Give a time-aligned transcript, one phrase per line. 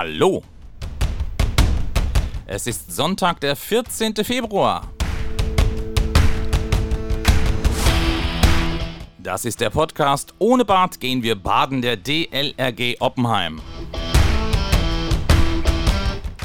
[0.00, 0.44] Hallo!
[2.46, 4.14] Es ist Sonntag, der 14.
[4.22, 4.92] Februar.
[9.18, 13.60] Das ist der Podcast Ohne Bad gehen wir baden der DLRG Oppenheim.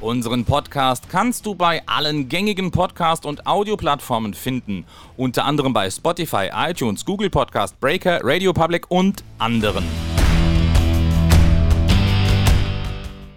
[0.00, 4.86] Unseren Podcast kannst du bei allen gängigen Podcast- und Audioplattformen finden,
[5.18, 9.84] unter anderem bei Spotify, iTunes, Google Podcast, Breaker, Radio Public und anderen.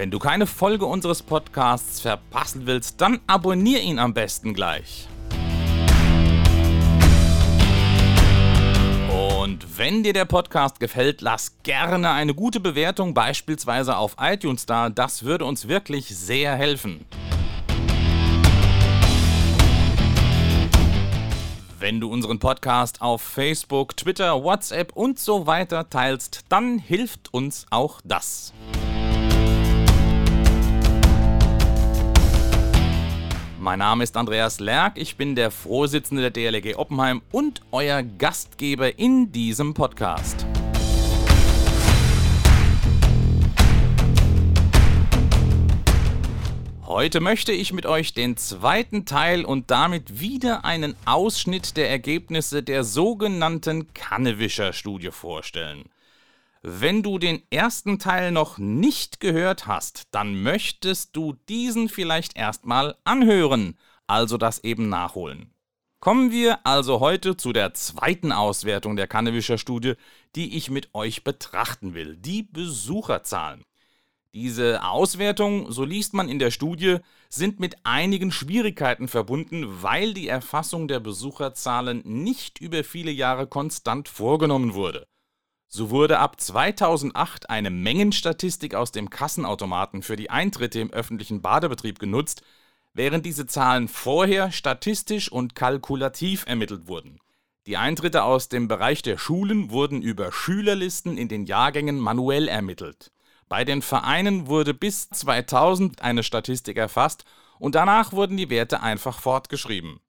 [0.00, 5.06] Wenn du keine Folge unseres Podcasts verpassen willst, dann abonniere ihn am besten gleich.
[9.38, 14.88] Und wenn dir der Podcast gefällt, lass gerne eine gute Bewertung beispielsweise auf iTunes da.
[14.88, 17.04] Das würde uns wirklich sehr helfen.
[21.78, 27.66] Wenn du unseren Podcast auf Facebook, Twitter, WhatsApp und so weiter teilst, dann hilft uns
[27.68, 28.54] auch das.
[33.62, 38.98] Mein Name ist Andreas Lerck, ich bin der Vorsitzende der DLG Oppenheim und euer Gastgeber
[38.98, 40.46] in diesem Podcast.
[46.86, 52.62] Heute möchte ich mit euch den zweiten Teil und damit wieder einen Ausschnitt der Ergebnisse
[52.62, 55.84] der sogenannten Kannewischer-Studie vorstellen.
[56.62, 62.96] Wenn du den ersten Teil noch nicht gehört hast, dann möchtest du diesen vielleicht erstmal
[63.04, 65.54] anhören, also das eben nachholen.
[66.00, 69.94] Kommen wir also heute zu der zweiten Auswertung der Kannewischer Studie,
[70.36, 73.64] die ich mit euch betrachten will, die Besucherzahlen.
[74.34, 76.98] Diese Auswertung, so liest man in der Studie,
[77.30, 84.08] sind mit einigen Schwierigkeiten verbunden, weil die Erfassung der Besucherzahlen nicht über viele Jahre konstant
[84.08, 85.06] vorgenommen wurde.
[85.72, 92.00] So wurde ab 2008 eine Mengenstatistik aus dem Kassenautomaten für die Eintritte im öffentlichen Badebetrieb
[92.00, 92.42] genutzt,
[92.92, 97.20] während diese Zahlen vorher statistisch und kalkulativ ermittelt wurden.
[97.68, 103.12] Die Eintritte aus dem Bereich der Schulen wurden über Schülerlisten in den Jahrgängen manuell ermittelt.
[103.48, 107.24] Bei den Vereinen wurde bis 2000 eine Statistik erfasst
[107.60, 110.00] und danach wurden die Werte einfach fortgeschrieben.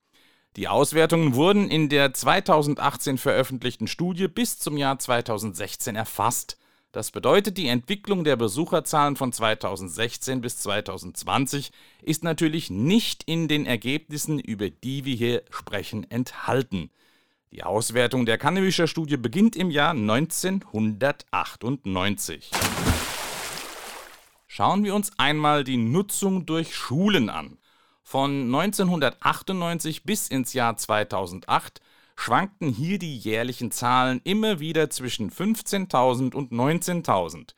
[0.58, 6.58] Die Auswertungen wurden in der 2018 veröffentlichten Studie bis zum Jahr 2016 erfasst.
[6.92, 13.66] Das bedeutet, die Entwicklung der Besucherzahlen von 2016 bis 2020 ist natürlich nicht in den
[13.66, 16.90] Ergebnissen, über die wir hier sprechen, enthalten.
[17.52, 22.52] Die Auswertung der Kannewischer Studie beginnt im Jahr 1998.
[24.48, 27.58] Schauen wir uns einmal die Nutzung durch Schulen an.
[28.12, 31.80] Von 1998 bis ins Jahr 2008
[32.18, 37.54] schwankten hier die jährlichen Zahlen immer wieder zwischen 15.000 und 19.000.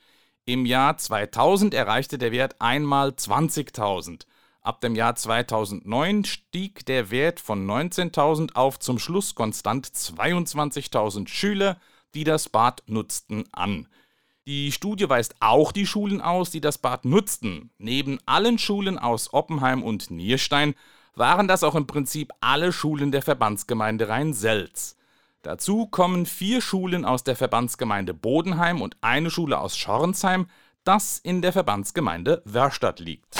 [0.46, 4.28] Im Jahr 2000 erreichte der Wert einmal 20.000.
[4.62, 11.80] Ab dem Jahr 2009 stieg der Wert von 19.000 auf zum Schluss konstant 22.000 Schüler,
[12.14, 13.88] die das Bad nutzten, an.
[14.46, 17.70] Die Studie weist auch die Schulen aus, die das Bad nutzten.
[17.78, 20.76] Neben allen Schulen aus Oppenheim und Nierstein
[21.16, 24.98] waren das auch im Prinzip alle Schulen der Verbandsgemeinde Rhein-Selz.
[25.44, 30.48] Dazu kommen vier Schulen aus der Verbandsgemeinde Bodenheim und eine Schule aus Schornsheim,
[30.84, 33.38] das in der Verbandsgemeinde Wörstadt liegt.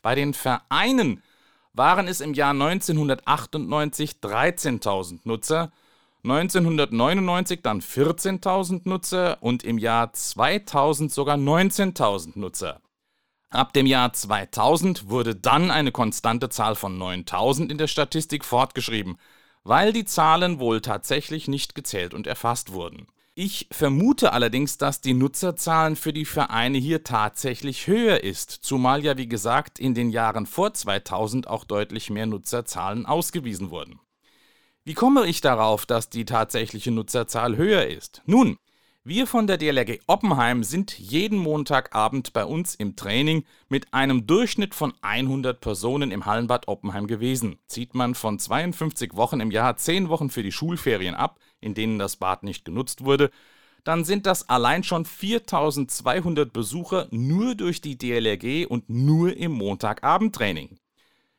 [0.00, 1.22] Bei den Vereinen
[1.74, 5.70] waren es im Jahr 1998 13.000 Nutzer,
[6.24, 12.80] 1999 dann 14.000 Nutzer und im Jahr 2000 sogar 19.000 Nutzer.
[13.50, 19.16] Ab dem Jahr 2000 wurde dann eine konstante Zahl von 9000 in der Statistik fortgeschrieben,
[19.64, 23.08] weil die Zahlen wohl tatsächlich nicht gezählt und erfasst wurden.
[23.34, 29.16] Ich vermute allerdings, dass die Nutzerzahlen für die Vereine hier tatsächlich höher ist, zumal ja
[29.16, 34.00] wie gesagt in den Jahren vor 2000 auch deutlich mehr Nutzerzahlen ausgewiesen wurden.
[34.84, 38.20] Wie komme ich darauf, dass die tatsächliche Nutzerzahl höher ist?
[38.26, 38.56] Nun,
[39.04, 44.74] wir von der DLRG Oppenheim sind jeden Montagabend bei uns im Training mit einem Durchschnitt
[44.74, 47.60] von 100 Personen im Hallenbad Oppenheim gewesen.
[47.68, 52.00] Zieht man von 52 Wochen im Jahr 10 Wochen für die Schulferien ab, in denen
[52.00, 53.30] das Bad nicht genutzt wurde,
[53.84, 60.78] dann sind das allein schon 4200 Besucher nur durch die DLRG und nur im Montagabendtraining.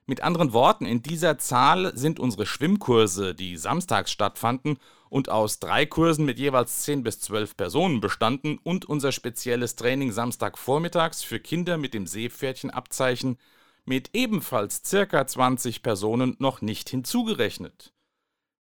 [0.06, 4.78] Mit anderen Worten, in dieser Zahl sind unsere Schwimmkurse, die samstags stattfanden
[5.10, 10.12] und aus drei Kursen mit jeweils 10 bis 12 Personen bestanden und unser spezielles Training
[10.12, 13.38] Samstagvormittags für Kinder mit dem Seepferdchenabzeichen
[13.86, 17.94] mit ebenfalls circa 20 Personen noch nicht hinzugerechnet.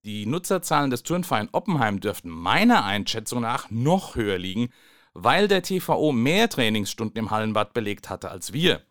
[0.05, 4.71] Die Nutzerzahlen des Turnverein Oppenheim dürften meiner Einschätzung nach noch höher liegen,
[5.15, 8.83] weil der TVO mehr Trainingsstunden im Hallenbad belegt hatte als wir.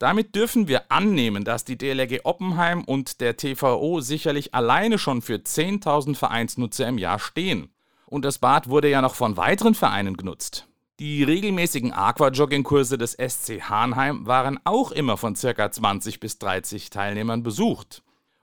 [0.00, 5.34] Damit dürfen wir annehmen, dass die DLRG Oppenheim und der TVO sicherlich alleine schon für
[5.34, 7.68] 10.000 Vereinsnutzer im Jahr stehen.
[8.06, 10.66] Und das Bad wurde ja noch von weiteren Vereinen genutzt.
[11.00, 15.70] Die regelmäßigen Aquajogging-Kurse des SC Hahnheim waren auch immer von ca.
[15.70, 18.02] 20 bis 30 Teilnehmern besucht.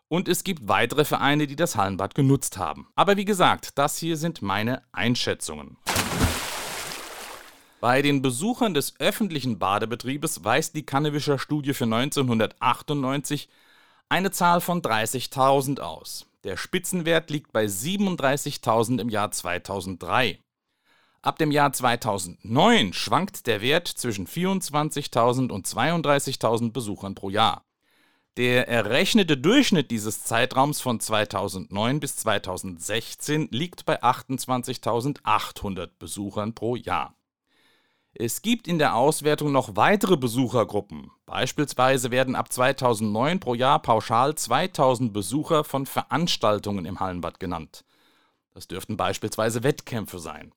[0.10, 2.88] Und es gibt weitere Vereine, die das Hallenbad genutzt haben.
[2.96, 5.78] Aber wie gesagt, das hier sind meine Einschätzungen.
[7.80, 13.50] Bei den Besuchern des öffentlichen Badebetriebes weist die Kannewischer Studie für 1998
[14.10, 16.26] eine Zahl von 30.000 aus.
[16.44, 20.40] Der Spitzenwert liegt bei 37.000 im Jahr 2003.
[21.22, 27.64] Ab dem Jahr 2009 schwankt der Wert zwischen 24.000 und 32.000 Besuchern pro Jahr.
[28.38, 37.17] Der errechnete Durchschnitt dieses Zeitraums von 2009 bis 2016 liegt bei 28.800 Besuchern pro Jahr.
[38.20, 41.12] Es gibt in der Auswertung noch weitere Besuchergruppen.
[41.28, 47.86] Beispielsweise werden ab 2009 pro Jahr pauschal 2000 Besucher von Veranstaltungen im Hallenbad genannt.
[48.56, 50.52] Das dürften beispielsweise Wettkämpfe sein.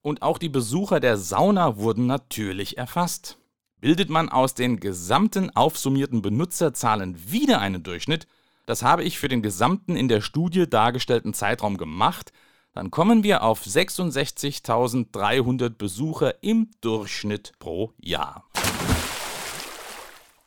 [0.00, 3.36] Und auch die Besucher der Sauna wurden natürlich erfasst.
[3.78, 8.26] Bildet man aus den gesamten aufsummierten Benutzerzahlen wieder einen Durchschnitt,
[8.64, 12.32] das habe ich für den gesamten in der Studie dargestellten Zeitraum gemacht,
[12.76, 18.44] dann kommen wir auf 66.300 Besucher im Durchschnitt pro Jahr.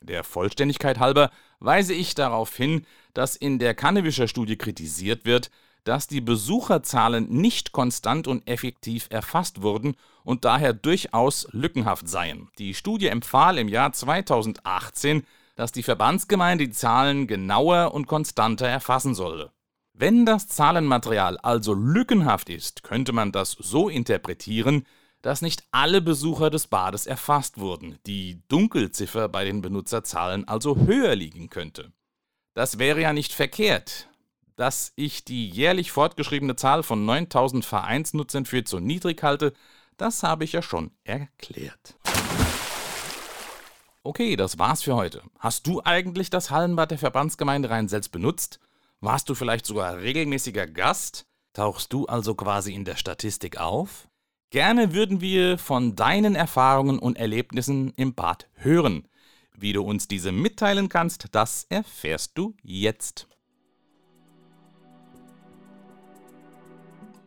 [0.02, 2.86] Der Vollständigkeit halber weise ich darauf hin,
[3.16, 5.50] dass in der Kannewischer Studie kritisiert wird,
[5.86, 12.50] dass die Besucherzahlen nicht konstant und effektiv erfasst wurden und daher durchaus lückenhaft seien.
[12.60, 15.24] Die Studie empfahl im Jahr 2018,
[15.56, 19.52] dass die Verbandsgemeinde die Zahlen genauer und konstanter erfassen solle.
[20.01, 24.86] Wenn das Zahlenmaterial also lückenhaft ist, könnte man das so interpretieren,
[25.22, 31.16] dass nicht alle Besucher des Bades erfasst wurden, die Dunkelziffer bei den Benutzerzahlen also höher
[31.16, 31.92] liegen könnte.
[32.54, 34.07] Das wäre ja nicht verkehrt,
[34.56, 39.52] dass ich die jährlich fortgeschriebene Zahl von 9000 Vereinsnutzern für zu niedrig halte,
[39.98, 41.98] das habe ich ja schon erklärt.
[44.04, 45.24] Okay, das war's für heute.
[45.40, 48.62] Hast du eigentlich das Hallenbad der Verbandsgemeinde Rhein-Selz benutzt?
[49.01, 51.25] Warst du vielleicht sogar regelmäßiger Gast?
[51.54, 54.10] Tauchst du also quasi in der Statistik auf?
[54.50, 59.07] Gerne würden wir von deinen Erfahrungen und Erlebnissen im Bad hören.
[59.56, 63.30] Wie du uns diese mitteilen kannst, das erfährst du jetzt.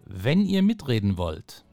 [0.04, 1.64] Wenn ihr mitreden wollt,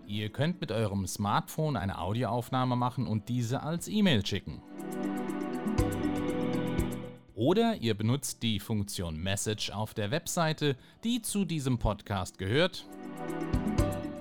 [0.05, 4.61] Ihr könnt mit eurem Smartphone eine Audioaufnahme machen und diese als E-Mail schicken.
[7.35, 12.85] Oder ihr benutzt die Funktion Message auf der Webseite, die zu diesem Podcast gehört.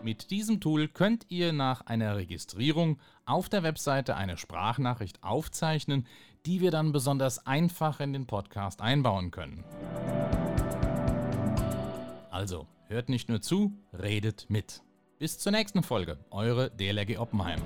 [0.02, 6.06] Mit diesem Tool könnt ihr nach einer Registrierung auf der Webseite eine Sprachnachricht aufzeichnen,
[6.46, 9.62] die wir dann besonders einfach in den Podcast einbauen können.
[12.31, 14.82] Also, hört nicht nur zu, redet mit.
[15.19, 17.60] Bis zur nächsten Folge, eure DLRG Oppenheim.